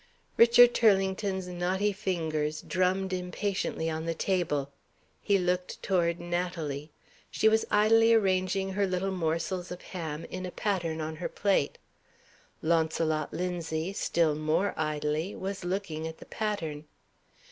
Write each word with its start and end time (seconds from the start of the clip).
Richard 0.35 0.73
Turlington's 0.73 1.47
knotty 1.47 1.93
fingers 1.93 2.61
drummed 2.63 3.13
impatiently 3.13 3.87
on 3.87 4.05
the 4.07 4.15
table. 4.15 4.71
He 5.21 5.37
looked 5.37 5.79
toward 5.83 6.19
Natalie. 6.19 6.89
She 7.29 7.47
was 7.47 7.67
idly 7.69 8.11
arranging 8.11 8.71
her 8.71 8.87
little 8.87 9.11
morsels 9.11 9.71
of 9.71 9.83
ham 9.83 10.25
in 10.31 10.43
a 10.43 10.49
pattern 10.49 11.01
on 11.01 11.17
her 11.17 11.29
plate. 11.29 11.77
Launcelot 12.63 13.31
Linzie, 13.31 13.93
still 13.93 14.33
more 14.33 14.73
idly, 14.75 15.35
was 15.35 15.63
looking 15.63 16.07
at 16.07 16.17
the 16.17 16.25
pattern. 16.25 16.85